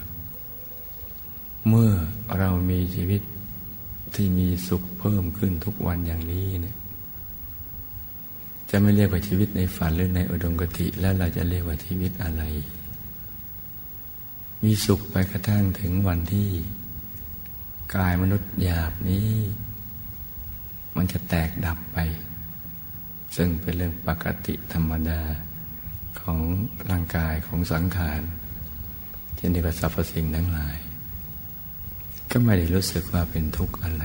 [0.81, 1.91] ๆ เมื่อ
[2.39, 3.23] เรามีชีวิต
[4.15, 6.77] ที่มีสุขเพิ่มขึ้นทุกวันอย่างนี้เนี่ย
[8.77, 12.43] จะไม่เรียกว่าชีวิตในฝันหรือในอุดมกติ แล้วเราจะเรียกว่าชีวิตอะไร
[14.65, 16.49] มีสุขไปกระทั่งถึงวันที่
[17.97, 19.31] กายมนุษย์หยาบนี้
[20.97, 21.99] มันจะแตกดับไป
[23.37, 25.21] ซึ่งเป็นเรื่องปกติธรรมดา
[26.21, 26.39] ของ
[26.91, 28.21] ร่างกายของสังขาร
[29.37, 30.79] เช่นเดียวกับสรรพสิ่งทั้งหลาย
[32.31, 34.03] ก็ไม่ได้รู้สึกว่าเป็นทุกข์อะไร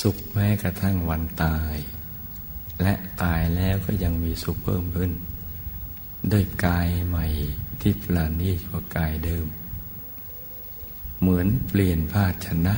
[0.00, 1.76] สุขแม้กระทั่งวันตาย
[2.82, 5.12] และตายแล้วก็ยังมีสุขเพิ่มขึ้น
[6.32, 7.26] ด้วยกายใหม่
[7.80, 9.46] ที่ปราณีกว่ากายเดิม
[11.20, 12.74] เหมือนเปลี่ยนภาชนะ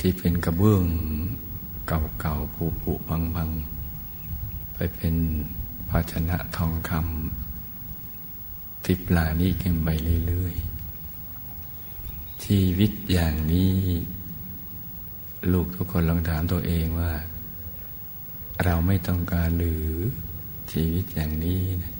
[0.00, 0.84] ที่เป็นกระเบื้อง
[2.20, 3.50] เก่าๆผุผุพังพัง
[4.74, 5.14] ไปเป็น
[5.90, 9.88] ภาชนะทองคำที่ปราณีกันไป
[10.26, 13.74] เรื่อยๆชีวิตอย่างนี้
[15.52, 17.12] ลูกทุกคนลองถามตัวเองว่า
[18.64, 19.86] เราไม่ต้องการหรือ
[20.72, 21.94] ชีวิตอย่างนี้นะ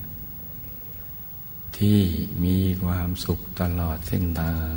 [1.76, 2.00] ที่
[2.44, 4.72] มีความสุขตลอดเส้นทาง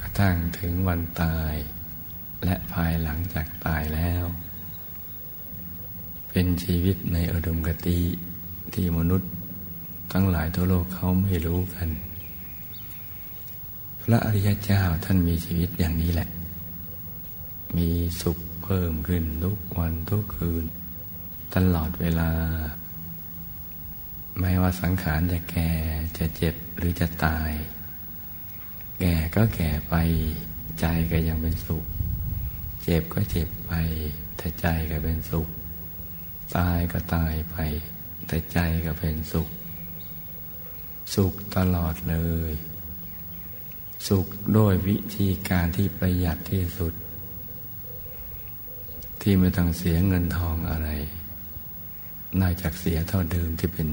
[0.00, 1.54] กระทั่งถึงวันตาย
[2.44, 4.24] และภายหลังจากตายแล้ว
[6.30, 8.00] เป็นชีวิตในอดมกติ
[8.74, 9.30] ที่มนุษย์
[10.12, 11.88] ทั้งหลายทั่วโลกเขาไม่รู้กัน
[14.02, 16.28] พระอริยเจ้าท่านมีชีวิตอย่างนี้แหละ
[17.76, 17.88] มี
[18.22, 18.38] สุข
[18.70, 20.64] พิ่มขึ้นทุกวันทุกคืน
[21.54, 22.30] ตลอดเวลา
[24.40, 25.70] ไม่ว่าสังขารจะแก่
[26.18, 27.50] จะเจ็บหรือจะตาย
[29.00, 29.94] แก่ก็แก่ไป
[30.80, 31.84] ใจก็ยังเป็นสุข
[32.82, 33.72] เจ็บก็เจ็บไป
[34.36, 35.48] แต่ใจก็เป็นสุข
[36.56, 37.56] ตายก็ตายไป
[38.26, 39.48] แต่ใจก็เป็นสุข
[41.14, 42.16] สุขตลอดเล
[42.50, 42.52] ย
[44.08, 44.26] สุข
[44.56, 46.94] ด้วยวิธีการที่ประหยัดที่สุด
[49.20, 50.88] ที่ไม่ต้องเสียเงินทองอะไร
[52.40, 53.88] นอกจากเสียเท่าเดิมที่เป็น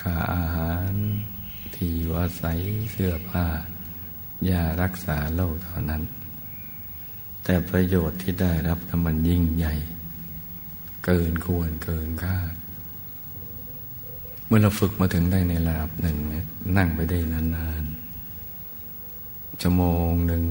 [0.00, 0.92] ค่าอาหาร
[1.74, 2.58] ที่อยู่อาศัย
[2.92, 3.46] เสื้อผ้า
[4.50, 6.02] ยารักษาโรคเท่านั้น
[7.44, 9.74] แต่ประโยชน์ที่ได้รับนั้นมันยิ่งใหญ่
[11.04, 12.54] เกินควรเกินคาด
[14.46, 16.16] เมื่อเราฝึกมาถึงได้ในระดับหนึ่ง
[16.76, 20.44] นั่งไปได้นานๆชั่วโมงหนึ่ง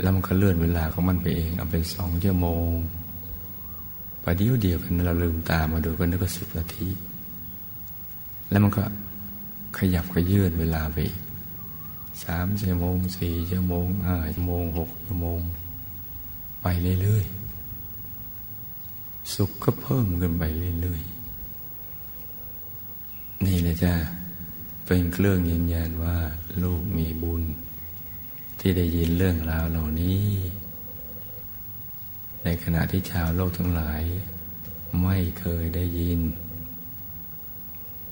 [0.00, 2.70] แล้วมันก็เลื่อนเวลาของมันไปเอง เอาเป็นสองชั่วโมง
[4.22, 6.88] ประเดี๋ยวเดียวกันเราลืมตามาดูกันนึกว่าสิบนาที
[8.50, 8.84] แล้วมันก็
[9.78, 10.98] ขยับขยื่นเวลาไป
[12.24, 15.40] สามชั่วโมงสี่ชั่วโมงห้าชั่วโมงหกชั่วโมง
[16.62, 16.66] ไป
[17.02, 20.44] เรื่อยๆ สุขก็เพิ่มขึ้นไป
[20.80, 23.94] เรื่อยๆ นี่เลยจ้า
[24.86, 26.16] เป็นเครื่องยืนยันว่า
[26.62, 27.42] ลูกมีบุญ
[28.68, 30.22] ที่ได้ยินเรื่องราวเหล่านี้
[32.44, 34.02] ในขณะที่ชาวโลกทั้งหลาย
[35.02, 36.20] ไม่เคยได้ยิน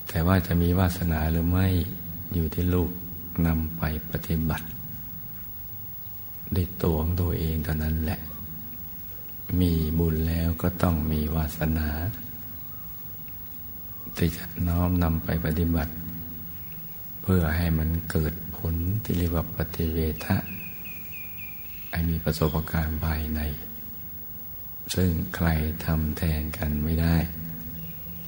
[0.08, 1.68] แต่ว่าจะมีวาสนาหรือไม่
[2.34, 2.90] อยู่ที่ลูก
[3.46, 4.66] นำไปปฏิบัติ
[6.54, 8.20] ด้วยตัวของตัวเองเท่านั้นแหละ
[9.60, 11.88] มีบุญแล้วก็ต้องมีวาสนา
[14.16, 15.92] ที่จะน้อมนำไปปฏิบัติ
[17.22, 18.34] เพื่อให้มันเกิด
[18.72, 20.36] ลที่เรียกว่าปฏิเวทะ
[21.90, 23.40] ให้มีประสบการณ์ภายใน
[24.94, 25.48] ซึ่งใคร
[25.84, 27.16] ทำแทนกันไม่ได้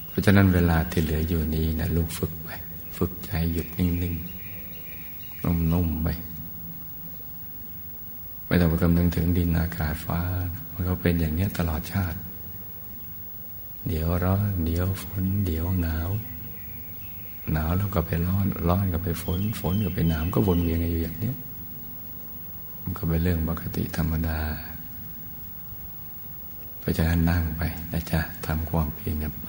[0.09, 2.49] เพราะฉะนั้นเวลาที่เหลืออยู่นี้นะลูกฝึกไป
[2.97, 6.09] ฝึกใจหยุดนิ่งๆนุ่มๆไป
[8.47, 10.20] ไม่ต้องไปคำนึงถึงดินอากาศฟ้า
[10.72, 12.18] มันก็เป็นอย่างนี้ตลอดชาติ
[13.89, 16.09] เดี๋ยวร้อนเดี๋ยวฝน เดี๋ยวหนาว
[17.53, 21.32] หนาวแล้วก็ไปร้อน ร้อนก็ไปฝน ฝนก็ไปหนาวก็วนเวียนอยู่อย่างนี้
[22.82, 24.38] มันก็เป็นเรื่องปกติธรรมดา
[26.80, 29.49] เพราะฉะนั้นนั่งไปนะจ๊ะทำความเพียรกันไป